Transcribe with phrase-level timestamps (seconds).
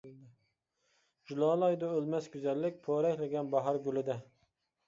[1.31, 4.21] جۇلالايدۇ ئۆلمەس گۈزەللىك، پورەكلىگەن باھار گۈلىدە.